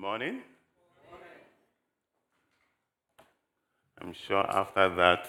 [0.00, 0.40] morning.
[4.00, 5.28] I'm sure after that,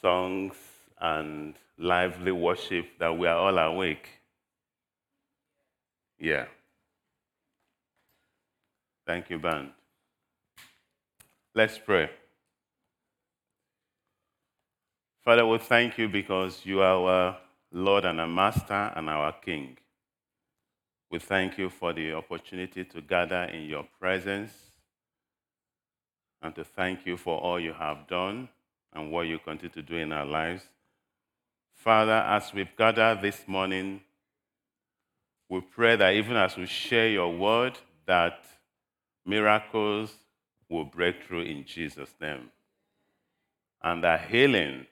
[0.00, 0.56] songs
[1.00, 4.08] and lively worship, that we are all awake.
[6.18, 6.46] Yeah.
[9.06, 9.70] Thank you, band.
[11.54, 12.10] Let's pray.
[15.24, 17.36] Father, we thank you because you are our
[17.70, 19.76] Lord and our Master and our King.
[21.14, 24.50] We thank you for the opportunity to gather in your presence
[26.42, 28.48] and to thank you for all you have done
[28.92, 30.64] and what you continue to do in our lives.
[31.76, 34.00] Father, as we've gathered this morning,
[35.48, 38.44] we pray that even as we share your word, that
[39.24, 40.12] miracles
[40.68, 42.50] will break through in Jesus' name.
[43.80, 44.84] And that healing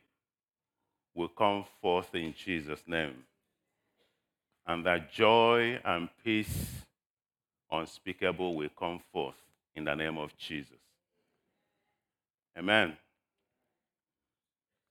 [1.16, 3.24] will come forth in Jesus' name
[4.66, 6.82] and that joy and peace
[7.70, 9.34] unspeakable will come forth
[9.74, 10.76] in the name of Jesus.
[12.56, 12.96] Amen.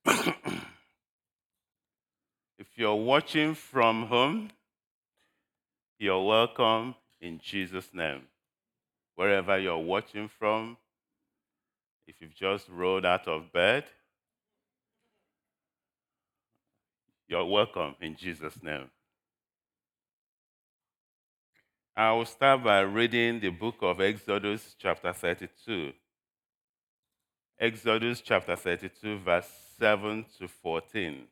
[0.06, 0.26] if
[2.76, 4.50] you're watching from home,
[6.00, 8.22] you're welcome in Jesus' name.
[9.16, 10.78] Wherever you're watching from,
[12.08, 13.86] if you've just rolled out of bed,
[17.28, 18.90] you're welcome in Jesus' name.
[21.96, 25.92] I will start by reading the book of Exodus, chapter 32.
[27.60, 31.24] Exodus, chapter 32, verse 7 to 14.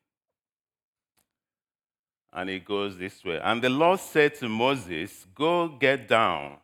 [2.33, 6.57] And it goes this way And the Lord said to Moses, Go get down,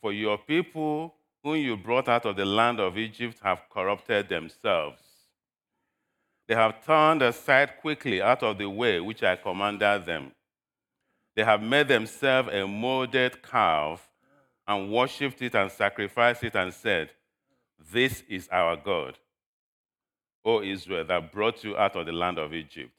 [0.00, 5.00] for your people whom you brought out of the land of Egypt have corrupted themselves.
[6.48, 10.32] They have turned aside quickly out of the way which I commanded them
[11.36, 14.08] they have made themselves a molded calf
[14.66, 17.10] and worshipped it and sacrificed it and said,
[17.92, 19.18] This is our God,
[20.44, 22.90] O Israel, that brought you out of the land of Egypt.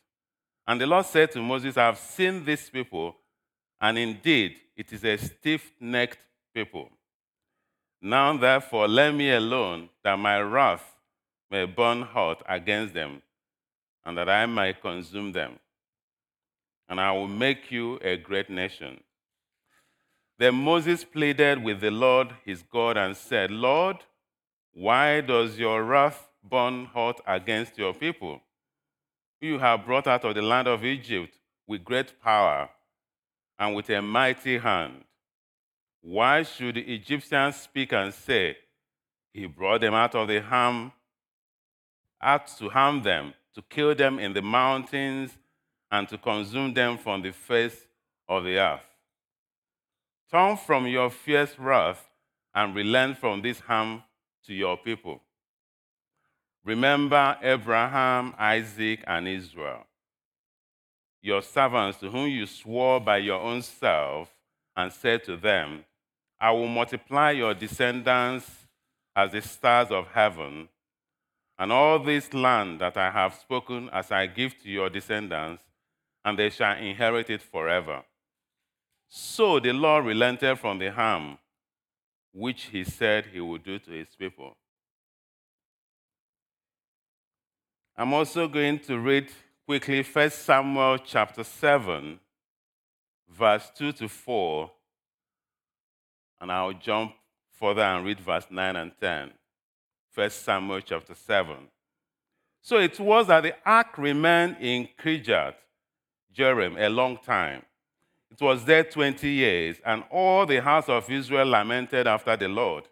[0.67, 3.15] And the Lord said to Moses, I have seen these people,
[3.79, 6.19] and indeed it is a stiff necked
[6.53, 6.89] people.
[8.01, 10.95] Now, therefore, let me alone, that my wrath
[11.49, 13.21] may burn hot against them,
[14.05, 15.59] and that I might consume them
[16.91, 18.99] and I will make you a great nation.
[20.37, 23.95] Then Moses pleaded with the Lord his God and said, Lord,
[24.73, 28.41] why does your wrath burn hot against your people?
[29.39, 32.69] You have brought out of the land of Egypt with great power
[33.57, 35.05] and with a mighty hand.
[36.01, 38.57] Why should the Egyptians speak and say,
[39.31, 40.91] He brought them out of the harm,
[42.21, 45.37] out to harm them, to kill them in the mountains
[45.91, 47.87] and to consume them from the face
[48.29, 48.81] of the earth.
[50.31, 52.09] Turn from your fierce wrath
[52.55, 54.01] and relent from this harm
[54.45, 55.21] to your people.
[56.63, 59.85] Remember Abraham, Isaac, and Israel,
[61.21, 64.33] your servants to whom you swore by your own self
[64.77, 65.83] and said to them,
[66.39, 68.49] I will multiply your descendants
[69.15, 70.69] as the stars of heaven,
[71.59, 75.63] and all this land that I have spoken as I give to your descendants
[76.23, 78.03] and they shall inherit it forever.
[79.07, 81.37] So the Lord relented from the harm
[82.33, 84.55] which he said he would do to his people.
[87.97, 89.29] I'm also going to read
[89.65, 92.19] quickly 1 Samuel chapter 7,
[93.29, 94.71] verse 2 to 4,
[96.39, 97.13] and I'll jump
[97.59, 99.31] further and read verse 9 and 10.
[100.15, 101.55] 1 Samuel chapter 7.
[102.61, 105.55] So it was that the ark remained in Kirjath
[106.35, 107.63] Jearim a long time.
[108.31, 112.87] It was there 20 years, and all the house of Israel lamented after the Lord.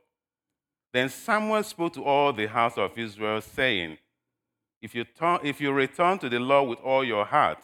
[0.92, 3.98] Then Samuel spoke to all the house of Israel, saying,
[4.82, 7.60] If you, turn, if you return to the Lord with all your heart,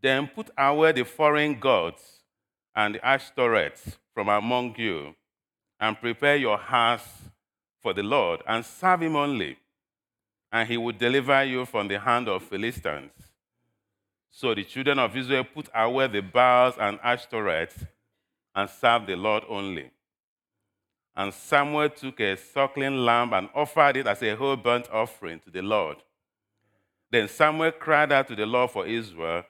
[0.00, 2.20] then put away the foreign gods
[2.74, 5.14] and the Ashtoreths from among you,
[5.80, 7.08] and prepare your hearts
[7.82, 9.56] for the Lord, and serve him only
[10.56, 13.12] and he would deliver you from the hand of Philistines.
[14.30, 17.86] So the children of Israel put away the Baals and Ashtoreths
[18.54, 19.90] and served the Lord only.
[21.14, 25.50] And Samuel took a suckling lamb and offered it as a whole burnt offering to
[25.50, 25.98] the Lord.
[27.10, 29.42] Then Samuel cried out to the Lord for Israel,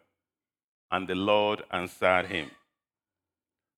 [0.90, 2.50] and the Lord answered him.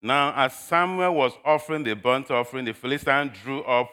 [0.00, 3.90] Now, as Samuel was offering the burnt offering, the Philistines drew up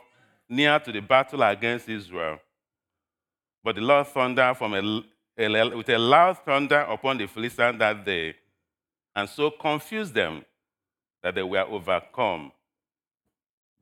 [0.48, 2.40] near to the battle against Israel.
[3.66, 5.04] But the Lord thundered from a,
[5.40, 8.36] a, with a loud thunder upon the Philistines that day,
[9.16, 10.46] and so confused them
[11.24, 12.52] that they were overcome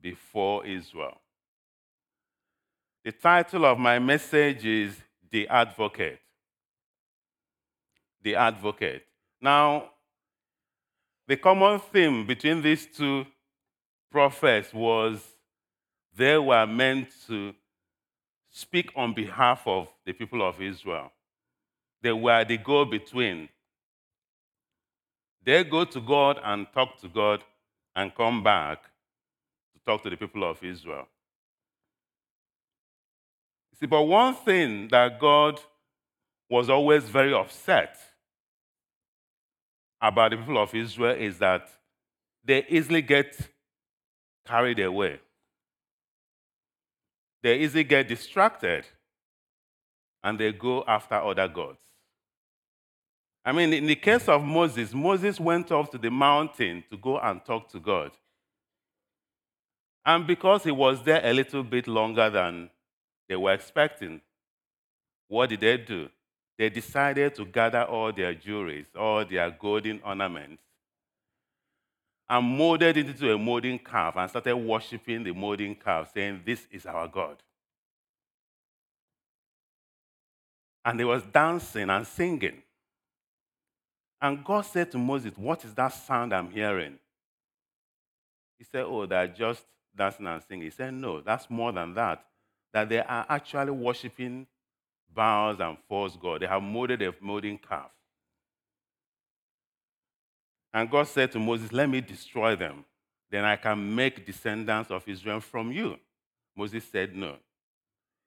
[0.00, 1.20] before Israel.
[3.04, 4.96] The title of my message is
[5.30, 6.18] The Advocate.
[8.22, 9.04] The Advocate.
[9.38, 9.90] Now,
[11.28, 13.26] the common theme between these two
[14.10, 15.20] prophets was
[16.16, 17.54] they were meant to
[18.54, 21.10] speak on behalf of the people of Israel.
[22.00, 23.48] They were the go between.
[25.44, 27.42] They go to God and talk to God
[27.96, 31.08] and come back to talk to the people of Israel.
[33.78, 35.60] See, but one thing that God
[36.48, 37.96] was always very upset
[40.00, 41.66] about the people of Israel is that
[42.44, 43.36] they easily get
[44.46, 45.18] carried away
[47.44, 48.86] they easily get distracted
[50.22, 51.78] and they go after other gods.
[53.44, 57.18] I mean, in the case of Moses, Moses went off to the mountain to go
[57.18, 58.12] and talk to God.
[60.06, 62.70] And because he was there a little bit longer than
[63.28, 64.22] they were expecting,
[65.28, 66.08] what did they do?
[66.56, 70.62] They decided to gather all their jewelries, all their golden ornaments,
[72.28, 76.66] and molded it into a molding calf and started worshiping the molding calf, saying, This
[76.70, 77.36] is our God.
[80.84, 82.62] And they was dancing and singing.
[84.20, 86.98] And God said to Moses, What is that sound I'm hearing?
[88.58, 89.64] He said, Oh, they're just
[89.96, 90.64] dancing and singing.
[90.64, 92.24] He said, No, that's more than that.
[92.72, 94.46] That they are actually worshiping
[95.14, 96.42] Baals and false God.
[96.42, 97.90] They have molded a molding calf.
[100.74, 102.84] And God said to Moses, Let me destroy them.
[103.30, 105.96] Then I can make descendants of Israel from you.
[106.56, 107.36] Moses said no.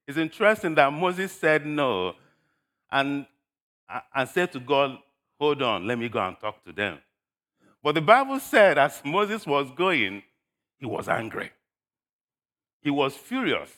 [0.06, 2.14] It's interesting that Moses said no
[2.90, 3.26] and,
[4.14, 4.98] and said to God,
[5.38, 6.98] Hold on, let me go and talk to them.
[7.82, 10.22] But the Bible said, as Moses was going,
[10.78, 11.50] he was angry.
[12.80, 13.70] He was furious.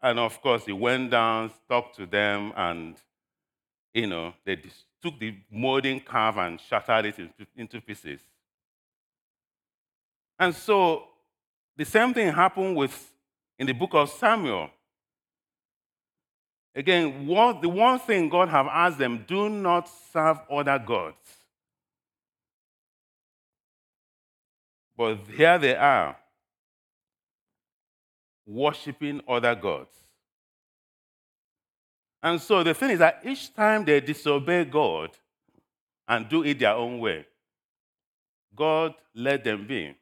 [0.00, 2.96] And of course, he went down, talked to them, and,
[3.92, 4.56] you know, they
[5.02, 8.20] took the molding calf and shattered it into, pieces.
[10.38, 11.04] And so
[11.76, 13.12] the same thing happened with
[13.58, 14.70] in the book of Samuel.
[16.74, 21.16] Again, what, the one thing God have asked them, do not serve other gods.
[24.96, 26.16] But here they are,
[28.46, 30.01] worshiping other gods.
[32.22, 35.10] And so the thing is that each time they disobey God
[36.06, 37.26] and do it their own way,
[38.54, 39.94] God let them be.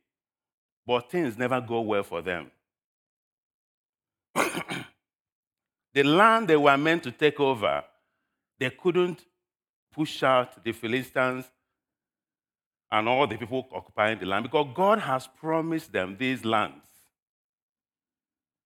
[0.86, 2.50] But things never go well for them.
[5.94, 7.84] the land they were meant to take over,
[8.58, 9.24] they couldn't
[9.92, 11.44] push out the Philistines
[12.90, 16.89] and all the people occupying the land because God has promised them these lands.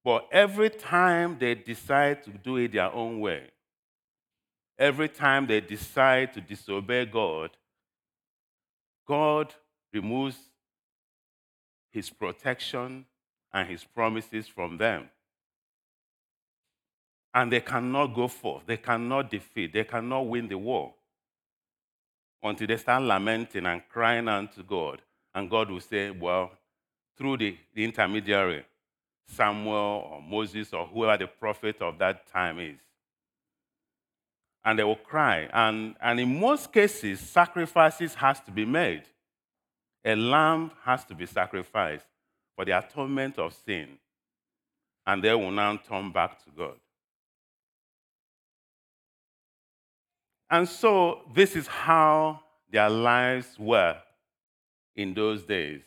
[0.04, 3.50] But every time they decide to do it their own way,
[4.78, 7.50] every time they decide to disobey God,
[9.08, 9.54] God
[9.92, 10.36] removes
[11.90, 13.06] his protection
[13.52, 15.08] and his promises from them.
[17.32, 20.94] And they cannot go forth, they cannot defeat, they cannot win the war
[22.42, 25.00] until they start lamenting and crying unto God.
[25.34, 26.52] And God will say, Well,
[27.16, 28.64] through the, the intermediary,
[29.26, 32.78] Samuel or Moses or whoever the prophet of that time is.
[34.64, 35.49] And they will cry.
[35.52, 39.02] And, and in most cases, sacrifices has to be made.
[40.04, 42.07] A lamb has to be sacrificed
[42.57, 43.99] for the atonement of sin.
[45.07, 46.76] And they will now turn back to God.
[50.50, 52.40] And so, this is how
[52.71, 53.97] their lives were
[54.95, 55.83] in those days.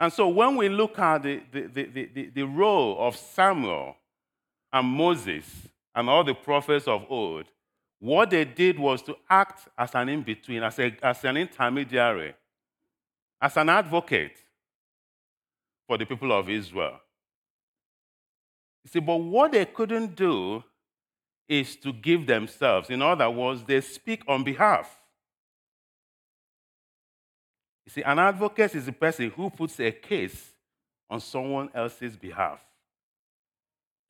[0.00, 3.96] And so when we look at the, the, the, the, the role of Samuel
[4.72, 5.44] and Moses
[5.94, 7.44] and all the prophets of old,
[7.98, 12.34] what they did was to act as an in between, as, a, as an intermediary,
[13.42, 14.38] as an advocate
[15.86, 16.98] for the people of Israel.
[18.84, 20.64] You see, but what they couldn't do
[21.46, 22.88] is to give themselves.
[22.88, 24.99] In other words, they speak on behalf.
[27.92, 30.52] See, an advocate is a person who puts a case
[31.08, 32.60] on someone else's behalf.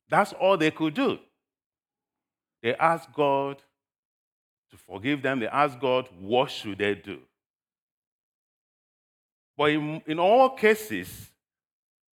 [0.07, 1.17] That's all they could do.
[2.61, 3.57] They asked God
[4.69, 5.39] to forgive them.
[5.39, 7.21] They asked God, what should they do?
[9.57, 11.31] But in, in all cases,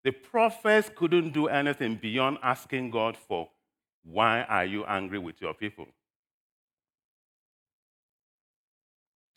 [0.05, 3.49] the prophets couldn't do anything beyond asking God for,
[4.05, 5.87] why are you angry with your people?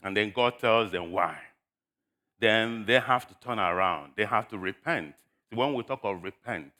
[0.00, 1.36] And then God tells them why.
[2.40, 5.14] Then they have to turn around, they have to repent.
[5.52, 6.72] When we talk of repent,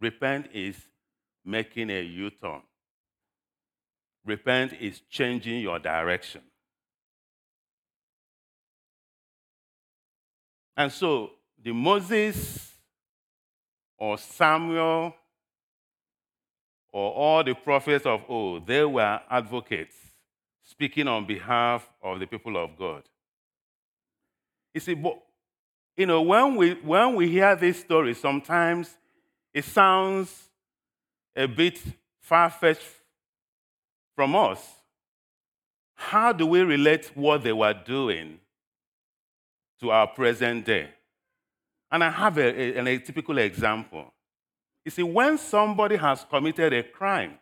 [0.00, 0.76] repent is
[1.44, 2.62] making a U turn.
[4.24, 6.40] Repent is changing your direction.
[10.76, 11.30] And so,
[11.62, 12.74] the Moses
[13.98, 15.14] or Samuel
[16.92, 19.96] or all the prophets of old, they were advocates
[20.62, 23.02] speaking on behalf of the people of God.
[24.76, 25.18] You see, but,
[25.96, 28.94] you know, when we, when we hear this story, sometimes
[29.54, 30.50] it sounds
[31.34, 31.80] a bit
[32.20, 32.84] far fetched
[34.14, 34.62] from us.
[35.94, 38.38] How do we relate what they were doing
[39.80, 40.90] to our present day?
[41.90, 44.12] And I have a, a, a typical example.
[44.84, 47.38] You see, when somebody has committed a crime,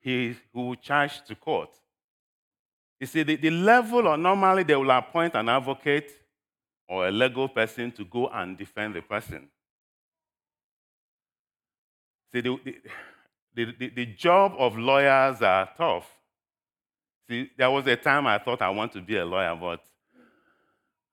[0.00, 1.70] he will charge to court.
[3.04, 6.10] You see, the, the level, or normally they will appoint an advocate
[6.88, 9.46] or a legal person to go and defend the person.
[12.32, 12.58] See, the,
[13.54, 16.10] the, the, the job of lawyers are tough.
[17.28, 19.84] See, there was a time I thought I want to be a lawyer, but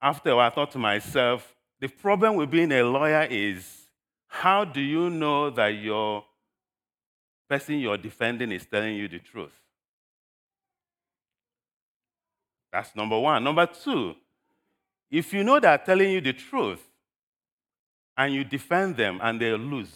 [0.00, 3.82] after I thought to myself, the problem with being a lawyer is
[4.28, 6.24] how do you know that your
[7.50, 9.61] person you're defending is telling you the truth?
[12.72, 13.44] That's number one.
[13.44, 14.14] Number two,
[15.10, 16.80] if you know they're telling you the truth
[18.16, 19.92] and you defend them and they lose,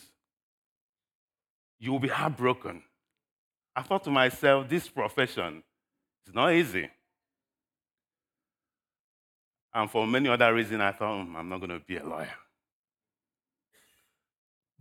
[1.79, 2.83] you will be heartbroken.
[3.75, 5.63] I thought to myself, this profession
[6.27, 6.91] is not easy.
[9.73, 12.33] And for many other reasons, I thought, hmm, I'm not going to be a lawyer.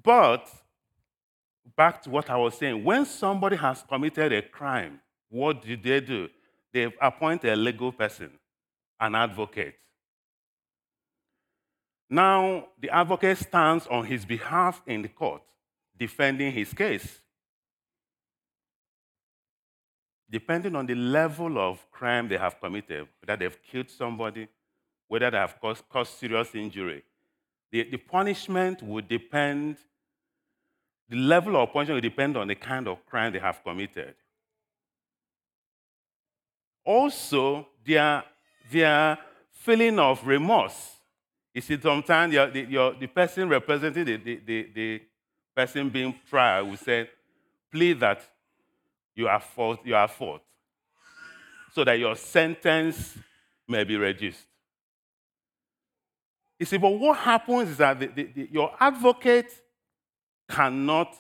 [0.01, 0.47] But
[1.75, 5.99] back to what I was saying, when somebody has committed a crime, what do they
[5.99, 6.29] do?
[6.75, 8.31] They appoint a legal person,
[8.99, 9.75] an advocate.
[12.09, 15.41] Now, the advocate stands on his behalf in the court
[15.97, 17.21] defending his case.
[20.29, 24.45] Depending on the level of crime they have committed, whether they've killed somebody,
[25.07, 27.03] whether they have caused, caused serious injury,
[27.71, 29.77] the, the punishment would depend,
[31.07, 34.15] the level of punishment will depend on the kind of crime they have committed.
[36.85, 38.23] Also, their,
[38.71, 39.17] their
[39.51, 40.91] feeling of remorse.
[41.53, 45.01] You see, sometimes the, the person representing the, the, the,
[45.55, 47.09] person being tried will say,
[47.71, 48.21] plead that
[49.15, 50.41] you are fault, you are fault,
[51.71, 53.17] so that your sentence
[53.65, 54.45] may be reduced.
[56.59, 59.51] You see, but what happens is that the, the, the, your advocate
[60.49, 61.15] cannot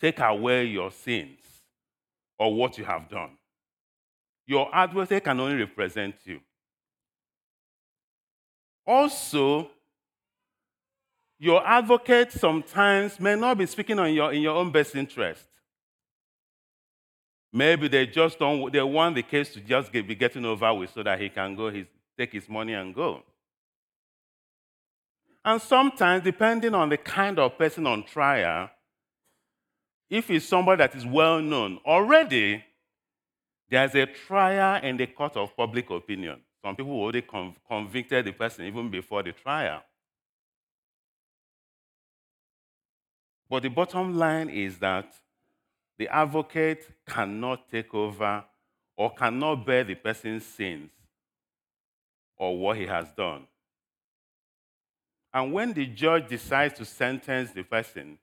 [0.00, 1.38] take away your sins
[2.38, 3.30] or what you have done.
[4.52, 6.38] Your advocate can only represent you.
[8.86, 9.70] Also,
[11.38, 15.46] your advocate sometimes may not be speaking on your, in your own best interest.
[17.50, 20.90] Maybe they just don't, they want the case to just get, be getting over with
[20.90, 21.86] so that he can go his,
[22.18, 23.22] take his money and go.
[25.46, 28.68] And sometimes, depending on the kind of person on trial,
[30.10, 32.62] if it's somebody that is well known, already
[33.72, 36.38] there's a trial in the court of public opinion.
[36.62, 39.82] Some people already conv- convicted the person even before the trial.
[43.48, 45.14] But the bottom line is that
[45.98, 48.44] the advocate cannot take over
[48.94, 50.90] or cannot bear the person's sins
[52.36, 53.46] or what he has done.
[55.32, 58.18] And when the judge decides to sentence the person,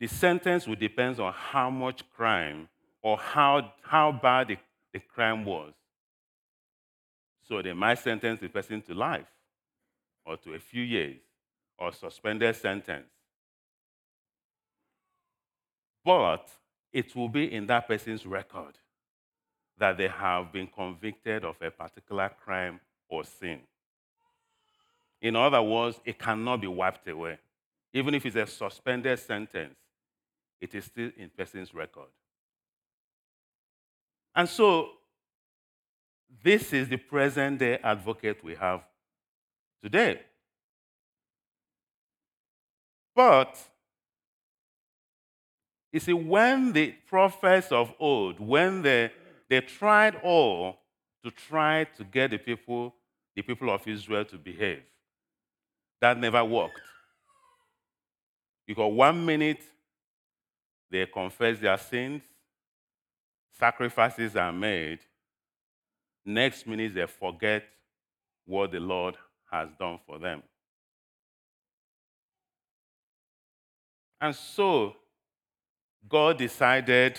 [0.00, 2.68] the sentence will depend on how much crime
[3.06, 4.56] or how, how bad the,
[4.92, 5.72] the crime was.
[7.46, 9.28] So they might sentence the person to life
[10.24, 11.18] or to a few years
[11.78, 13.06] or suspended sentence
[16.04, 16.48] but
[16.92, 18.74] it will be in that person's record
[19.78, 23.60] that they have been convicted of a particular crime or sin.
[25.20, 27.38] In other words, it cannot be wiped away.
[27.92, 29.76] Even if it's a suspended sentence,
[30.60, 32.08] it is still in person's record.
[34.36, 34.90] And so,
[36.44, 38.82] this is the present day advocate we have
[39.82, 40.20] today.
[43.14, 43.58] But
[45.90, 49.10] you see, when the prophets of old, when they,
[49.48, 50.80] they tried all
[51.24, 52.94] to try to get the people,
[53.34, 54.82] the people of Israel to behave,
[56.02, 56.78] that never worked.
[58.66, 59.62] Because one minute
[60.90, 62.22] they confess their sins,
[63.58, 64.98] sacrifices are made,
[66.24, 67.64] next minute they forget
[68.44, 69.16] what the Lord
[69.50, 70.42] has done for them.
[74.20, 74.96] And so,
[76.08, 77.18] God decided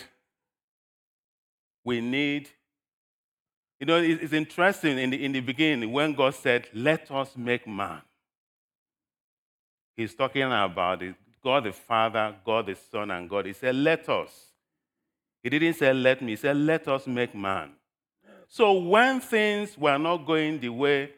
[1.83, 2.49] we need,
[3.79, 7.67] you know, it's interesting in the, in the beginning when God said, Let us make
[7.67, 8.01] man.
[9.95, 11.01] He's talking about
[11.43, 13.45] God the Father, God the Son, and God.
[13.45, 14.47] He said, Let us.
[15.43, 16.31] He didn't say, Let me.
[16.31, 17.71] He said, Let us make man.
[18.47, 21.11] So when things were not going the way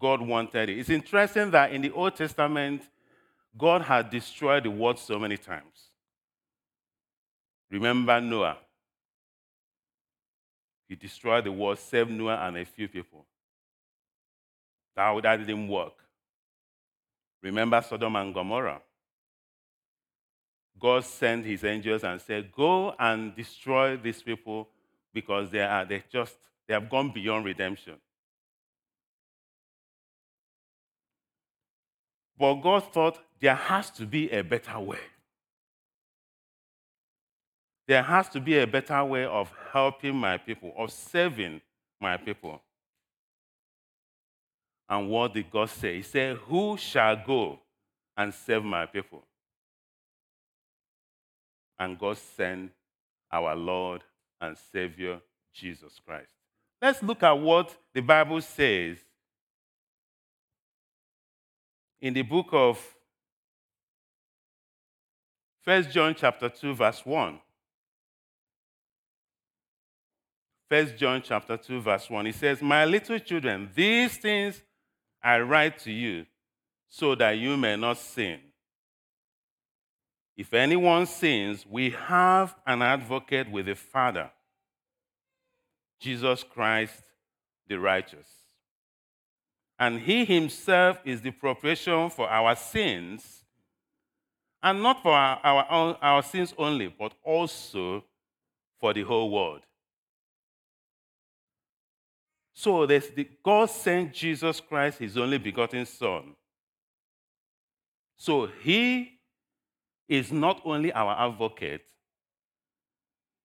[0.00, 2.82] God wanted it, it's interesting that in the Old Testament,
[3.56, 5.90] God had destroyed the world so many times.
[7.70, 8.56] Remember Noah.
[10.88, 13.26] He destroyed the world, saved Noah and a few people.
[14.96, 15.92] That, that didn't work.
[17.42, 18.80] Remember Sodom and Gomorrah.
[20.78, 24.68] God sent his angels and said, Go and destroy these people
[25.12, 27.94] because they are they just they have gone beyond redemption.
[32.38, 35.00] But God thought there has to be a better way.
[37.88, 41.60] There has to be a better way of helping my people, of saving
[42.00, 42.60] my people.
[44.88, 45.96] And what did God say?
[45.96, 47.58] He said, Who shall go
[48.16, 49.24] and save my people?
[51.78, 52.72] And God sent
[53.30, 54.02] our Lord
[54.40, 55.20] and Savior,
[55.52, 56.32] Jesus Christ.
[56.80, 58.98] Let's look at what the Bible says
[62.00, 62.78] in the book of
[65.64, 67.40] 1 John chapter 2 verse 1.
[70.68, 72.26] 1 John chapter 2 verse 1.
[72.26, 74.62] It says, "My little children, these things
[75.22, 76.26] I write to you
[76.88, 78.40] so that you may not sin.
[80.38, 84.30] If anyone sins, we have an advocate with the Father,
[85.98, 87.02] Jesus Christ
[87.66, 88.28] the righteous.
[89.80, 93.42] And he himself is the propitiation for our sins,
[94.62, 98.04] and not for our, our, our sins only, but also
[98.78, 99.62] for the whole world.
[102.54, 106.36] So the, God sent Jesus Christ, his only begotten Son.
[108.16, 109.17] So he
[110.08, 111.84] is not only our advocate,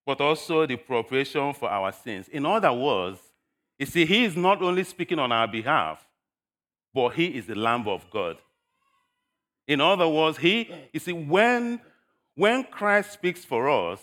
[0.06, 2.28] but also the propitiation for our sins.
[2.30, 3.20] In other words,
[3.80, 6.06] you see, he is not only speaking on our behalf,
[6.94, 8.38] but he is the Lamb of God.
[9.68, 11.80] In other words, he, you see, when,
[12.36, 14.00] when Christ speaks for us,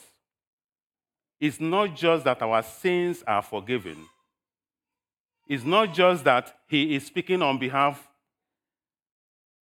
[1.38, 4.06] it's not just that our sins are forgiven
[5.50, 8.08] it's not just that he is speaking on behalf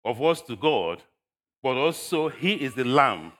[0.05, 1.03] of us to God,
[1.63, 3.33] but also he is the lamb.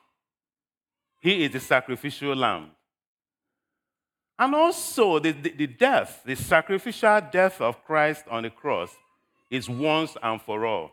[1.21, 2.71] He is the sacrificial lamb.
[4.39, 8.91] And also, the, the, the, death, the sacrificial death of Christ on the cross,
[9.51, 10.93] is once and for all.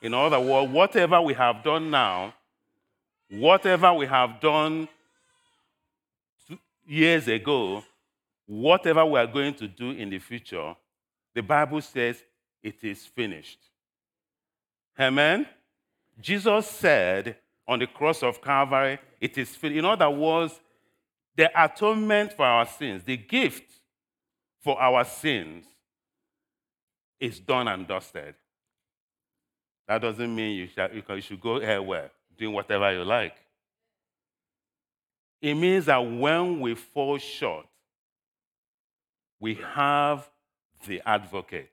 [0.00, 2.34] In other words, whatever we have done now,
[3.30, 4.88] whatever we have done
[6.86, 7.82] years ago,
[8.46, 10.74] whatever we are going to do in the future,
[11.34, 12.22] the Bible says
[12.62, 13.58] it is finished.
[14.98, 15.46] Amen?
[16.20, 19.78] Jesus said on the cross of Calvary, it is finished.
[19.78, 20.60] In other words,
[21.36, 23.80] the atonement for our sins, the gift
[24.62, 25.64] for our sins,
[27.18, 28.34] is done and dusted.
[29.88, 33.36] That doesn't mean you, shall, you should go anywhere doing whatever you like.
[35.40, 37.66] It means that when we fall short,
[39.40, 40.28] we have
[40.86, 41.70] the advocate.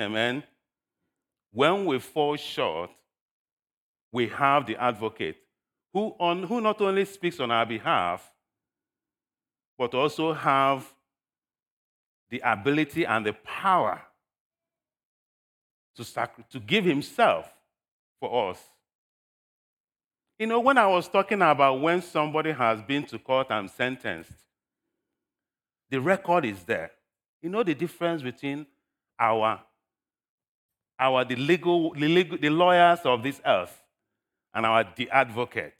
[0.00, 0.42] Amen.
[1.56, 2.90] When we fall short,
[4.12, 5.38] we have the advocate
[5.94, 8.30] who, on, who not only speaks on our behalf,
[9.78, 10.86] but also have
[12.28, 14.02] the ability and the power
[15.96, 17.50] to, sac- to give himself
[18.20, 18.62] for us.
[20.38, 24.30] You know, when I was talking about when somebody has been to court and sentenced,
[25.88, 26.90] the record is there.
[27.40, 28.66] You know the difference between
[29.18, 29.62] our,
[30.98, 33.82] our the legal, the legal, the lawyers of this earth
[34.54, 35.74] and our the advocate.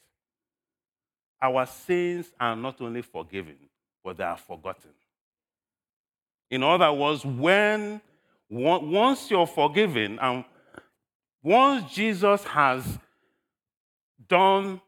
[1.41, 3.57] Our sins are not only forgiven,
[4.03, 4.91] but they are forgotten.
[6.51, 8.01] In other words, when
[8.49, 10.45] once you're forgiven and
[11.43, 12.99] once Jesus has
[14.29, 14.81] done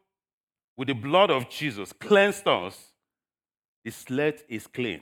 [0.75, 2.77] with the blood of Jesus, cleansed us,
[3.83, 5.01] the slate is clean.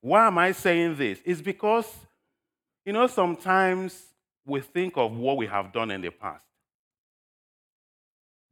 [0.00, 1.20] Why am I saying this?
[1.24, 1.92] It's because,
[2.86, 4.04] you know, sometimes
[4.46, 6.44] we think of what we have done in the past.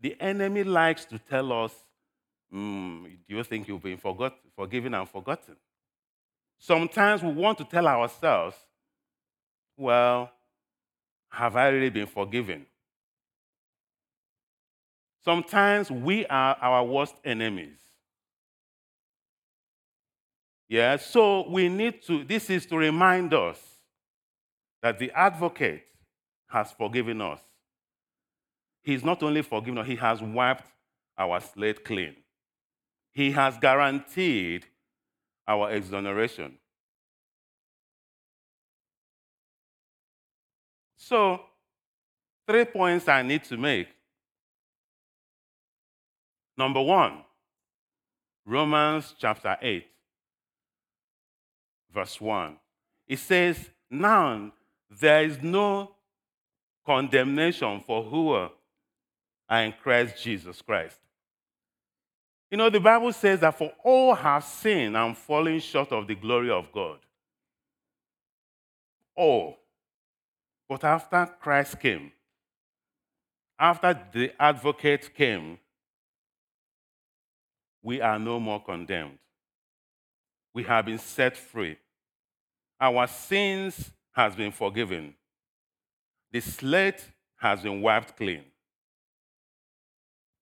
[0.00, 1.72] the enemy likes to tell us,
[2.52, 5.56] mm, Do you think you've been forgot, forgiven and forgotten?
[6.58, 8.56] Sometimes we want to tell ourselves,
[9.78, 10.30] Well,
[11.30, 12.66] have I really been forgiven?
[15.24, 17.78] Sometimes we are our worst enemies.
[20.68, 23.73] Yeah, so we need to, this is to remind us
[24.84, 25.82] that the advocate
[26.46, 27.40] has forgiven us.
[28.82, 30.66] He's not only forgiven us, he has wiped
[31.16, 32.14] our slate clean.
[33.10, 34.66] He has guaranteed
[35.48, 36.58] our exoneration.
[40.98, 41.40] So,
[42.46, 43.88] three points I need to make.
[46.58, 47.24] Number one,
[48.44, 49.86] Romans chapter 8,
[51.90, 52.58] verse 1.
[53.08, 54.52] It says, Now
[55.00, 55.90] there is no
[56.84, 58.50] condemnation for who are
[59.50, 60.98] in Christ Jesus Christ.
[62.50, 66.14] You know, the Bible says that for all have sinned and fallen short of the
[66.14, 66.98] glory of God.
[69.16, 69.58] All.
[70.68, 72.12] But after Christ came,
[73.58, 75.58] after the advocate came,
[77.82, 79.18] we are no more condemned.
[80.54, 81.76] We have been set free.
[82.80, 85.14] Our sins has been forgiven.
[86.32, 88.44] The slate has been wiped clean.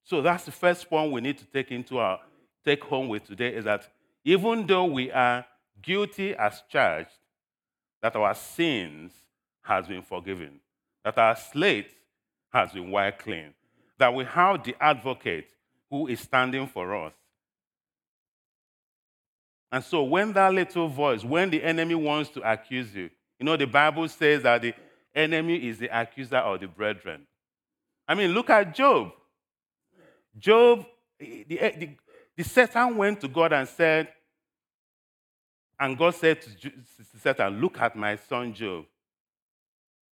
[0.05, 2.21] So that's the first point we need to take into our
[2.65, 3.89] take home with today is that
[4.25, 5.45] even though we are
[5.81, 7.11] guilty as charged,
[8.01, 9.13] that our sins
[9.63, 10.61] has been forgiven,
[11.05, 11.91] that our slate
[12.53, 13.55] has been wiped clean,
[13.99, 15.49] that we have the advocate
[15.91, 17.13] who is standing for us,
[19.73, 23.09] and so when that little voice, when the enemy wants to accuse you,
[23.43, 24.73] you know, the Bible says that the
[25.13, 27.27] enemy is the accuser of the brethren.
[28.07, 29.11] I mean, look at Job.
[30.39, 30.87] Job,
[31.21, 31.91] eh, the, eh, the,
[32.37, 34.07] the Satan went to God and said,
[35.77, 36.71] and God said to
[37.21, 38.85] Satan, Look at my son Job.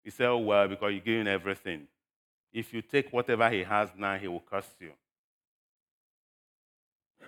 [0.03, 1.87] He said, Oh, well, because you're giving everything.
[2.53, 4.91] If you take whatever he has now, he will curse you.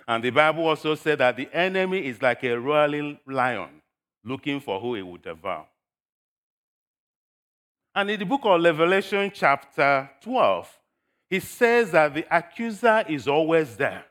[0.05, 3.81] And the Bible also said that the enemy is like a roaring lion
[4.21, 5.67] looking for who he would devour.
[7.95, 10.79] And in the book of Revelation, chapter 12,
[11.29, 14.05] he says that the accuser is always there,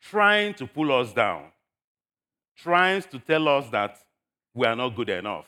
[0.00, 1.44] trying to pull us down,
[2.56, 3.98] trying to tell us that
[4.54, 5.46] we are not good enough.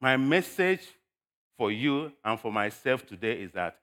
[0.00, 0.86] My message
[1.56, 3.78] for you and for myself today is that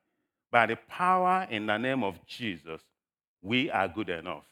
[0.51, 2.81] by the power in the name of Jesus,
[3.41, 4.43] we are good enough.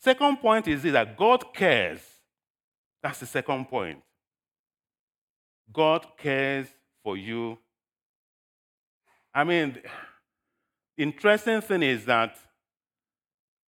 [0.00, 2.00] Second point is that God cares.
[3.06, 4.02] That's the second point.
[5.72, 6.66] God cares
[7.04, 7.56] for you.
[9.32, 9.78] I mean,
[10.98, 12.36] interesting thing is that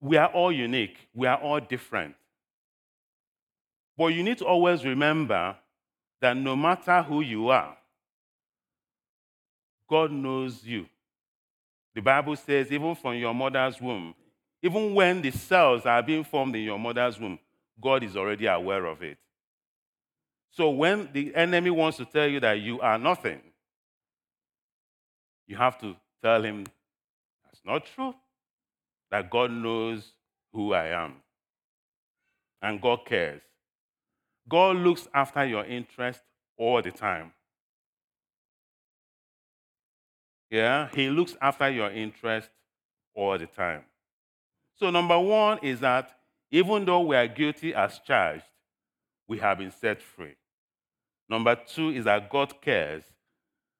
[0.00, 2.16] we are all unique, we are all different.
[3.96, 5.54] But you need to always remember
[6.20, 7.76] that no matter who you are,
[9.88, 10.86] God knows you.
[11.94, 14.16] The Bible says, even from your mother's womb,
[14.64, 17.38] even when the cells are being formed in your mother's womb,
[17.80, 19.16] God is already aware of it.
[20.50, 23.40] So when the enemy wants to tell you that you are nothing,
[25.46, 26.64] you have to tell him
[27.44, 28.14] that's not true,
[29.10, 30.12] that God knows
[30.52, 31.14] who I am.
[32.60, 33.42] And God cares.
[34.48, 36.20] God looks after your interest
[36.56, 37.32] all the time.
[40.50, 42.48] Yeah, he looks after your interest
[43.14, 43.82] all the time.
[44.76, 46.10] So, number one is that
[46.50, 48.44] even though we are guilty as charged,
[49.28, 50.34] we have been set free.
[51.28, 53.04] Number two is that God cares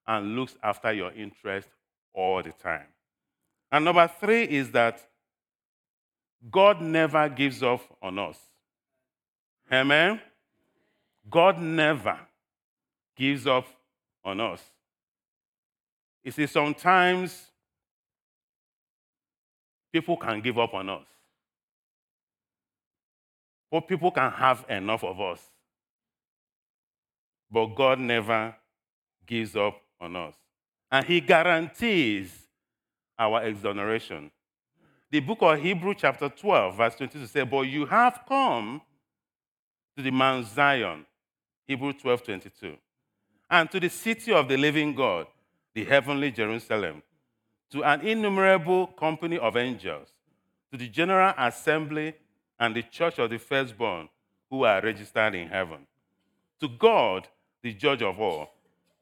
[0.06, 1.68] and looks after your interest
[2.12, 2.87] all the time.
[3.72, 5.00] And number three is that
[6.50, 8.38] God never gives up on us.
[9.72, 10.20] Amen?
[11.28, 12.18] God never
[13.16, 13.66] gives up
[14.24, 14.62] on us.
[16.22, 17.46] You see, sometimes
[19.92, 21.06] people can give up on us.
[23.70, 25.40] But people can have enough of us.
[27.50, 28.54] But God never
[29.26, 30.35] gives up on us.
[30.90, 32.31] And He guarantees
[33.18, 34.31] our exoneration.
[35.11, 38.81] The book of Hebrew, chapter 12, verse 22 says, But you have come
[39.96, 41.07] to the Mount Zion,
[41.66, 42.76] Hebrew 12, 22,
[43.50, 45.26] and to the city of the living God
[45.74, 47.02] the heavenly Jerusalem,
[47.70, 50.09] to an innumerable company of angels,
[50.72, 52.14] to the general assembly
[52.59, 54.09] and the church of the firstborn
[54.51, 55.87] who are registered in heaven,
[56.61, 57.29] to God,
[57.62, 58.51] the judge of all,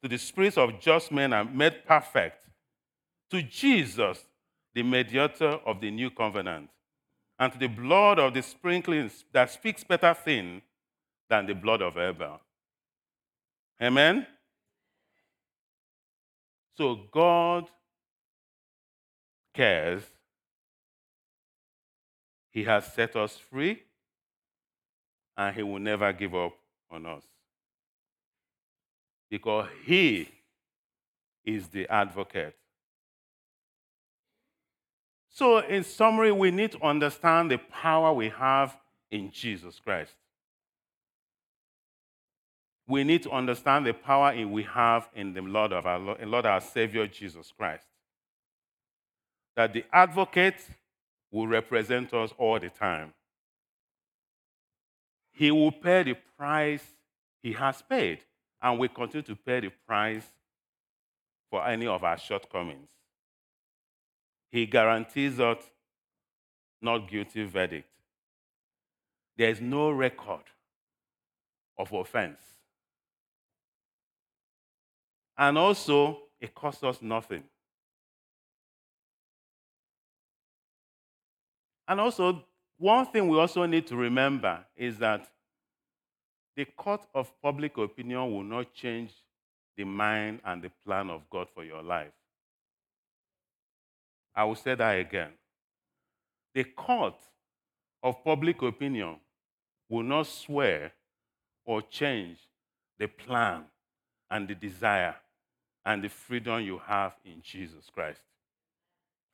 [0.03, 2.37] to the spirits of just men are made perfect,
[3.31, 4.19] to Jesus,
[4.75, 6.69] the mediator of the new covenant,
[7.38, 10.62] and to the blood of the sprinklings that speaks better thing
[11.29, 12.40] than the blood of Abel.
[13.81, 14.27] Amen?
[16.77, 17.69] So God
[19.55, 20.03] cares.
[22.57, 23.83] He has set us free,
[25.37, 26.57] and He will never give up
[26.90, 27.23] on us.
[29.29, 30.31] Because He
[31.45, 32.57] is the advocate.
[35.29, 38.75] So, in summary, we need to understand the power we have
[39.11, 40.14] in Jesus Christ
[42.88, 46.61] we need to understand the power we have in the Lord of our Lord, our
[46.61, 47.85] Savior Jesus Christ.
[49.57, 50.61] That the advocate
[51.37, 53.12] will represent us all the time.
[55.33, 56.83] He will pay the price
[57.42, 58.20] he has paid,
[58.62, 60.25] and we continue to pay the price
[61.51, 62.88] for any of our shortcomings.
[64.51, 65.59] He guarantees us
[66.81, 67.88] not guilty verdict.
[69.37, 70.44] There is no record
[71.79, 72.40] of offense
[75.38, 77.42] and also, it costs us nothing.
[81.88, 82.44] And also,
[82.79, 85.29] one thing we also need to remember is that
[86.57, 89.12] the court of public opinion will not change
[89.77, 92.12] the mind and the plan of God for your life.
[94.35, 95.31] I will say that again.
[96.55, 97.16] The court
[98.03, 99.16] of public opinion
[99.88, 100.92] will not swear
[101.64, 102.38] or change
[102.99, 103.64] the plan
[104.31, 105.14] and the desire
[105.85, 108.20] and the freedom you have in Jesus Christ.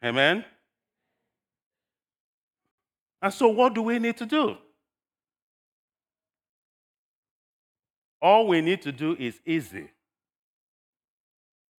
[0.05, 0.45] Amen?
[3.23, 4.59] And so, what do we need to do?
[8.21, 9.89] All we need to do is easy.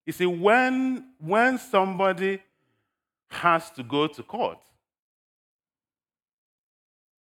[0.06, 2.42] You see, when, when somebody
[3.30, 4.60] has to go to court,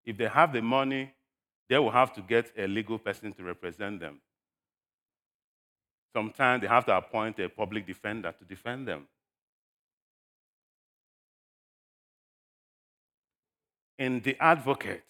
[0.06, 1.14] if they have the money,
[1.70, 4.20] they will have to get a legal person to represent them.
[6.14, 9.08] Sometimes they have to appoint a public defender to defend them.
[14.02, 15.04] In the advocate,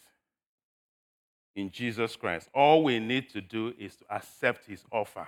[1.55, 5.25] in Jesus Christ, all we need to do is to accept his offer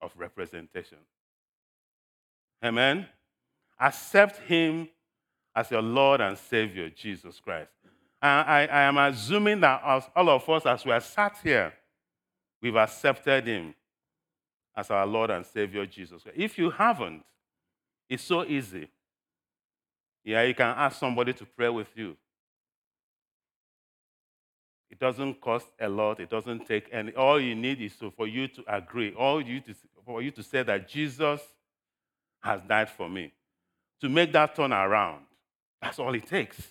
[0.00, 0.96] of representation.
[2.64, 3.06] Amen?
[3.78, 4.88] Accept him
[5.54, 7.68] as your Lord and Savior, Jesus Christ.
[8.22, 9.82] I, I am assuming that
[10.16, 11.74] all of us, as we are sat here,
[12.62, 13.74] we've accepted him
[14.74, 16.22] as our Lord and Savior Jesus.
[16.22, 16.38] Christ.
[16.38, 17.22] If you haven't,
[18.08, 18.88] it's so easy.
[20.24, 22.16] Yeah, you can ask somebody to pray with you.
[24.94, 26.20] It doesn't cost a lot.
[26.20, 27.12] It doesn't take any.
[27.14, 29.12] All you need is for you to agree.
[29.12, 29.74] All you to,
[30.06, 31.40] for you to say that Jesus
[32.40, 33.32] has died for me.
[34.02, 35.22] To make that turn around.
[35.82, 36.62] That's all it takes.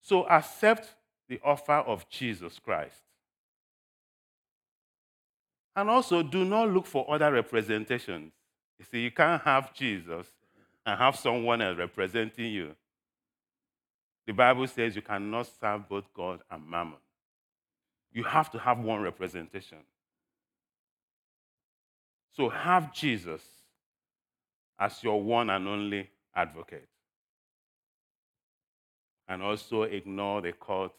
[0.00, 0.88] So accept
[1.28, 2.96] the offer of Jesus Christ.
[5.76, 8.32] And also, do not look for other representations.
[8.78, 10.28] You see, you can't have Jesus
[10.86, 12.74] and have someone else representing you.
[14.26, 16.98] The Bible says you cannot serve both God and mammon.
[18.12, 19.78] You have to have one representation.
[22.36, 23.42] So have Jesus
[24.78, 26.88] as your one and only advocate.
[29.28, 30.92] And also ignore the court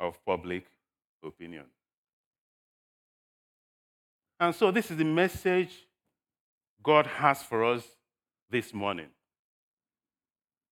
[0.00, 0.66] of public
[1.24, 1.64] opinion.
[4.40, 5.70] And so, this is the message
[6.82, 7.82] God has for us
[8.50, 9.08] this morning.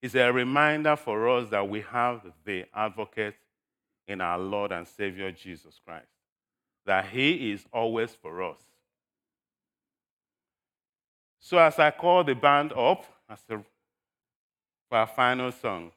[0.06, 3.34] It's a reminder for us that we have the advocate
[4.06, 6.06] in our Lord and Savior Jesus Christ,
[6.84, 8.60] that He is always for us.
[11.40, 13.58] So, as I call the band up as a,
[14.88, 15.90] for our final song,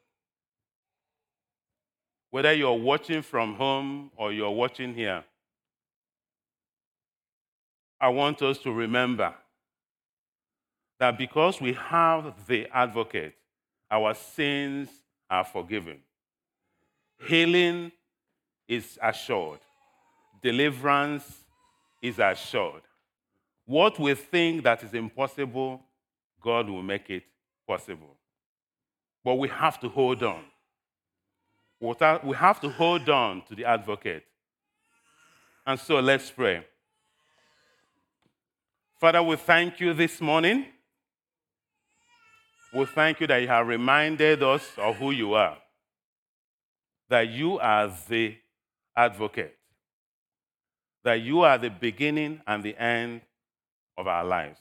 [2.31, 5.23] whether you're watching from home or you're watching here,
[8.01, 9.35] I want us to remember
[10.97, 13.35] that because we have the advocate,
[13.89, 14.89] our sins
[15.29, 15.99] are forgiven.
[17.27, 17.91] Healing
[18.67, 19.59] is assured,
[20.41, 21.43] deliverance
[22.01, 22.81] is assured.
[23.65, 25.81] What we think that is impossible,
[26.41, 27.23] God will make it
[27.67, 28.15] possible.
[29.23, 30.43] But we have to hold on.
[31.79, 34.23] We have to hold on to the advocate.
[35.67, 36.65] And so let's pray.
[38.99, 40.65] Father, we thank you this morning.
[42.73, 45.57] We thank you that you have reminded us of who you are,
[47.09, 48.35] that you are the
[48.95, 49.55] advocate.
[51.03, 53.21] that you are the beginning and the end
[53.97, 54.59] of our lives.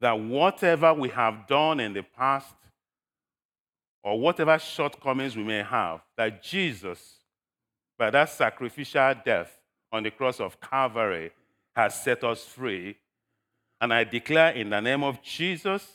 [0.00, 2.54] That whatever we have done in the past,
[4.02, 7.16] or whatever shortcomings we may have, that Jesus,
[7.98, 9.58] by that sacrificial death
[9.92, 11.32] on the cross of Calvary,
[11.74, 12.96] has set us free.
[13.80, 15.86] And I declare in the name of Jesus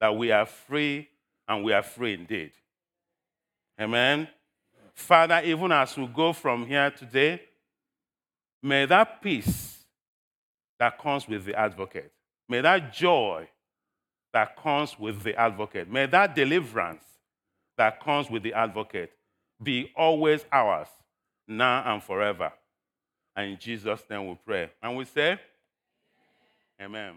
[0.00, 1.08] that we are free
[1.46, 2.52] and we are free indeed.
[3.80, 4.28] Amen.
[4.94, 7.40] Father, even as we go from here today,
[8.62, 9.78] may that peace
[10.78, 12.12] that comes with the advocate,
[12.48, 13.48] may that joy
[14.32, 17.04] that comes with the advocate, may that deliverance
[17.76, 19.12] that comes with the advocate
[19.62, 20.88] be always ours,
[21.46, 22.52] now and forever.
[23.34, 24.70] And in Jesus' name we pray.
[24.82, 25.38] And we say,
[26.80, 27.14] Amen.